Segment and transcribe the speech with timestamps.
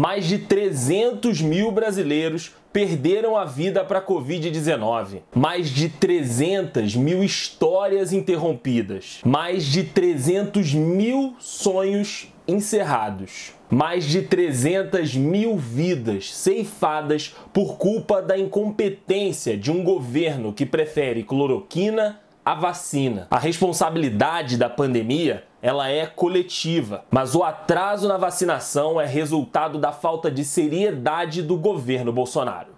[0.00, 5.22] Mais de 300 mil brasileiros perderam a vida para a Covid-19.
[5.34, 9.18] Mais de 300 mil histórias interrompidas.
[9.24, 13.52] Mais de 300 mil sonhos encerrados.
[13.68, 21.24] Mais de 300 mil vidas ceifadas por culpa da incompetência de um governo que prefere
[21.24, 23.26] cloroquina à vacina.
[23.32, 29.92] A responsabilidade da pandemia ela é coletiva, mas o atraso na vacinação é resultado da
[29.92, 32.68] falta de seriedade do governo Bolsonaro.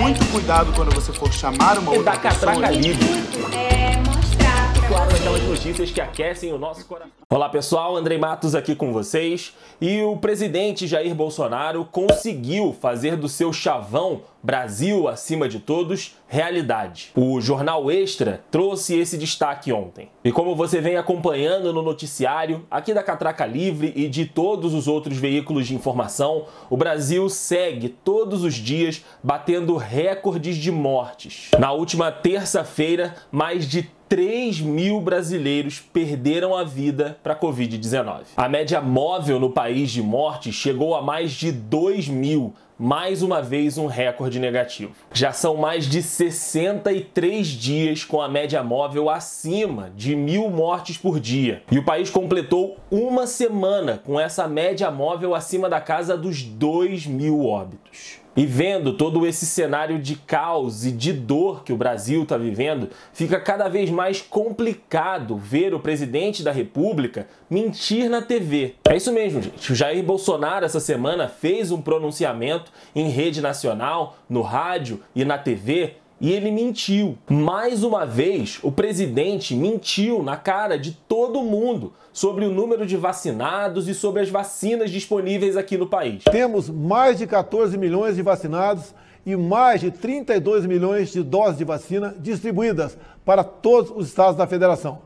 [0.00, 3.06] Muito cuidado quando você for chamar uma outra da catraca livre.
[3.54, 7.10] É mostrar Claro, aquelas notícias que aquecem o nosso coração.
[7.30, 9.54] Olá pessoal, Andrei Matos aqui com vocês.
[9.80, 17.10] E o presidente Jair Bolsonaro conseguiu fazer do seu chavão Brasil acima de todos realidade.
[17.16, 20.08] O jornal Extra trouxe esse destaque ontem.
[20.22, 24.86] E como você vem acompanhando no noticiário, aqui da Catraca Livre e de todos os
[24.86, 31.50] outros veículos de informação, o Brasil segue todos os dias batendo recordes de mortes.
[31.58, 35.45] Na última terça-feira, mais de 3 mil brasileiros
[35.80, 38.22] perderam a vida para a Covid-19.
[38.36, 43.40] A média móvel no país de mortes chegou a mais de 2 mil, mais uma
[43.40, 44.92] vez um recorde negativo.
[45.12, 51.20] Já são mais de 63 dias com a média móvel acima de mil mortes por
[51.20, 51.62] dia.
[51.70, 57.06] E o país completou uma semana com essa média móvel acima da casa dos 2
[57.06, 58.25] mil óbitos.
[58.36, 62.90] E vendo todo esse cenário de caos e de dor que o Brasil está vivendo,
[63.12, 68.74] fica cada vez mais complicado ver o presidente da República mentir na TV.
[68.86, 69.72] É isso mesmo, gente.
[69.72, 75.38] O Jair Bolsonaro essa semana fez um pronunciamento em rede nacional, no rádio e na
[75.38, 77.18] TV e ele mentiu.
[77.28, 82.96] Mais uma vez, o presidente mentiu na cara de todo mundo sobre o número de
[82.96, 86.24] vacinados e sobre as vacinas disponíveis aqui no país.
[86.24, 88.94] Temos mais de 14 milhões de vacinados
[89.24, 94.46] e mais de 32 milhões de doses de vacina distribuídas para todos os estados da
[94.46, 95.02] federação,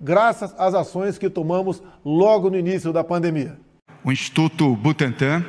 [0.00, 3.56] graças às ações que tomamos logo no início da pandemia.
[4.04, 5.44] O Instituto Butantan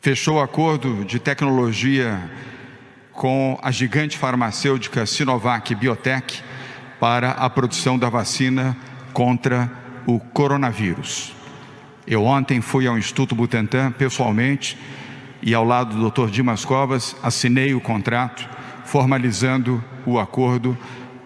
[0.00, 2.30] fechou o acordo de tecnologia
[3.20, 6.42] com a gigante farmacêutica Sinovac Biotech
[6.98, 8.74] para a produção da vacina
[9.12, 9.70] contra
[10.06, 11.36] o coronavírus.
[12.06, 14.78] Eu ontem fui ao Instituto Butantan pessoalmente
[15.42, 16.30] e ao lado do Dr.
[16.30, 18.48] Dimas Covas assinei o contrato
[18.86, 20.74] formalizando o acordo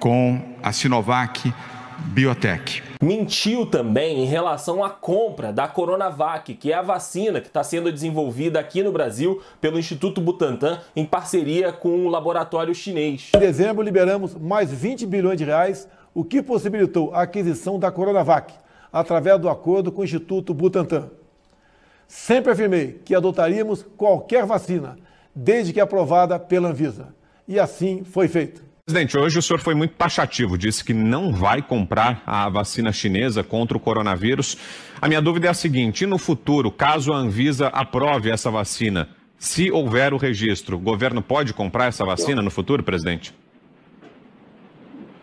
[0.00, 1.54] com a Sinovac
[1.98, 2.82] Biotech.
[3.00, 7.92] Mentiu também em relação à compra da Coronavac, que é a vacina que está sendo
[7.92, 13.30] desenvolvida aqui no Brasil pelo Instituto Butantan em parceria com o laboratório chinês.
[13.34, 18.54] Em dezembro, liberamos mais 20 bilhões de reais, o que possibilitou a aquisição da Coronavac,
[18.92, 21.10] através do acordo com o Instituto Butantan.
[22.08, 24.96] Sempre afirmei que adotaríamos qualquer vacina,
[25.34, 27.14] desde que aprovada pela Anvisa.
[27.46, 28.63] E assim foi feito.
[28.86, 33.42] Presidente, hoje o senhor foi muito taxativo, disse que não vai comprar a vacina chinesa
[33.42, 34.58] contra o coronavírus.
[35.00, 39.08] A minha dúvida é a seguinte: no futuro, caso a Anvisa aprove essa vacina,
[39.38, 43.34] se houver o registro, o governo pode comprar essa vacina no futuro, presidente?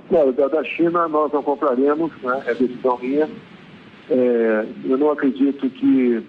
[0.10, 2.42] Não, da China nós não compraremos, né?
[2.48, 3.30] é decisão minha.
[4.10, 6.26] É, eu não acredito que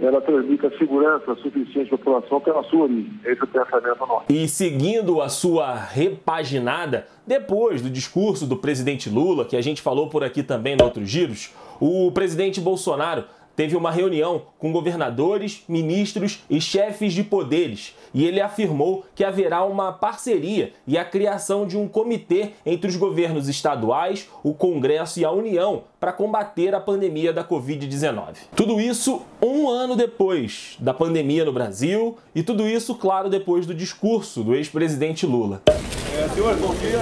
[0.00, 3.12] ela transmita segurança suficiente à população pela sua origem.
[3.24, 4.24] Esse é o pensamento nosso.
[4.28, 10.08] E seguindo a sua repaginada, depois do discurso do presidente Lula, que a gente falou
[10.08, 13.24] por aqui também em outros giros, o presidente Bolsonaro
[13.58, 19.64] teve uma reunião com governadores, ministros e chefes de poderes e ele afirmou que haverá
[19.64, 25.24] uma parceria e a criação de um comitê entre os governos estaduais, o Congresso e
[25.24, 28.36] a União para combater a pandemia da Covid-19.
[28.54, 33.74] Tudo isso um ano depois da pandemia no Brasil e tudo isso, claro, depois do
[33.74, 35.62] discurso do ex-presidente Lula.
[35.66, 37.00] É, senhores, bom dia.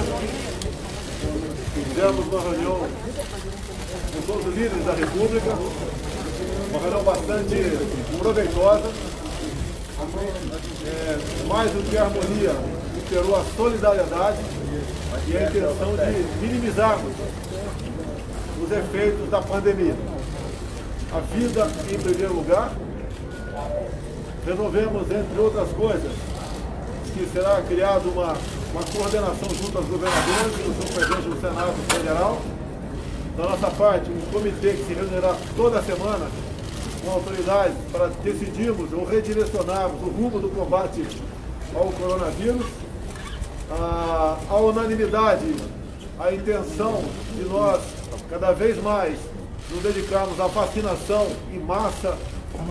[1.74, 5.50] Fizemos uma reunião com todos os líderes da República,
[6.70, 8.90] uma reunião bastante proveitosa.
[10.86, 11.18] É,
[11.48, 12.52] mais do que a harmonia,
[12.96, 14.38] imperou a solidariedade
[15.26, 17.12] e a intenção de minimizarmos
[18.62, 19.94] os efeitos da pandemia.
[21.12, 22.72] A vida em primeiro lugar.
[24.44, 26.12] Resolvemos, entre outras coisas,
[27.12, 28.36] que será criada uma,
[28.72, 32.40] uma coordenação junto aos governadores e ao presidente do Senado Federal.
[33.36, 36.28] Da nossa parte, um comitê que se reunirá toda semana
[37.06, 41.06] com autoridades para decidirmos ou redirecionarmos o rumo do combate
[41.72, 42.66] ao coronavírus.
[43.70, 45.54] A, a unanimidade,
[46.18, 47.04] a intenção
[47.34, 47.80] de nós
[48.28, 49.18] cada vez mais
[49.70, 52.18] nos dedicarmos à vacinação em massa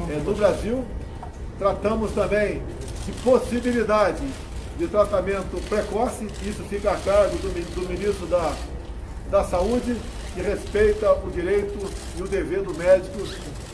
[0.09, 0.85] é, do Brasil.
[1.57, 2.61] Tratamos também
[3.05, 4.25] de possibilidade
[4.77, 8.53] de tratamento precoce, isso fica a cargo do, do ministro da,
[9.29, 9.95] da Saúde,
[10.35, 11.79] que respeita o direito
[12.17, 13.19] e o dever do médico,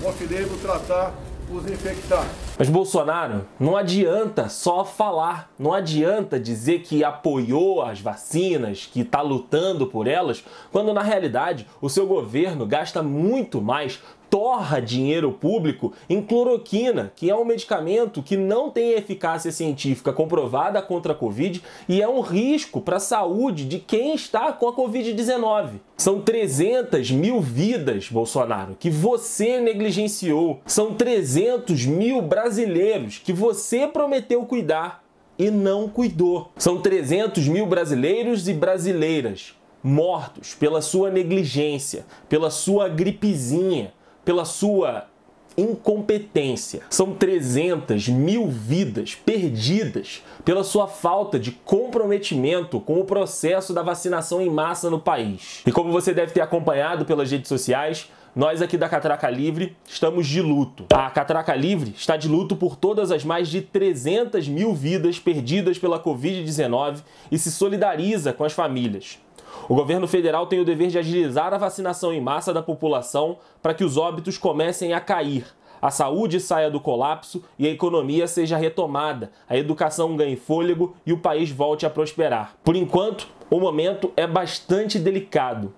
[0.02, 1.12] o ofilego, tratar
[1.52, 2.32] os infectados.
[2.58, 9.22] Mas Bolsonaro, não adianta só falar, não adianta dizer que apoiou as vacinas, que está
[9.22, 14.00] lutando por elas, quando na realidade o seu governo gasta muito mais
[14.32, 20.82] torra dinheiro público em cloroquina, que é um medicamento que não tem eficácia científica comprovada
[20.82, 24.74] contra a Covid e é um risco para a saúde de quem está com a
[24.74, 25.82] Covid-19.
[25.98, 30.62] São 300 mil vidas, Bolsonaro, que você negligenciou.
[30.66, 35.04] São 300 mil brasileiros que você prometeu cuidar
[35.38, 36.50] e não cuidou.
[36.56, 43.92] São 300 mil brasileiros e brasileiras mortos pela sua negligência, pela sua gripezinha
[44.24, 45.06] pela sua
[45.58, 46.82] incompetência.
[46.90, 54.42] São 300 mil vidas perdidas pela sua falta de comprometimento com o processo da vacinação
[54.42, 55.62] em massa no país.
[55.66, 60.26] E como você deve ter acompanhado pelas redes sociais, nós aqui da Catraca Livre estamos
[60.26, 60.86] de luto.
[60.90, 65.78] A Catraca Livre está de luto por todas as mais de 300 mil vidas perdidas
[65.78, 69.20] pela Covid-19 e se solidariza com as famílias.
[69.68, 73.74] O governo federal tem o dever de agilizar a vacinação em massa da população para
[73.74, 75.46] que os óbitos comecem a cair,
[75.82, 81.12] a saúde saia do colapso e a economia seja retomada, a educação ganhe fôlego e
[81.12, 82.56] o país volte a prosperar.
[82.64, 85.74] Por enquanto, o momento é bastante delicado.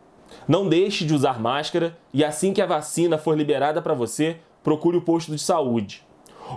[0.46, 4.98] Não deixe de usar máscara e assim que a vacina for liberada para você, procure
[4.98, 6.04] o posto de saúde.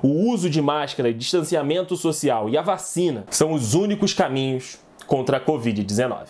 [0.02, 5.40] O uso de máscara, distanciamento social e a vacina são os únicos caminhos contra a
[5.40, 6.26] Covid-19.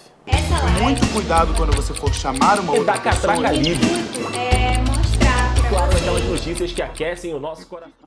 [0.83, 3.87] Muito cuidado quando você for chamar uma outra da catraca livre.
[4.35, 8.06] É mostrar pra Claro, aquelas notícias que aquecem o nosso coração.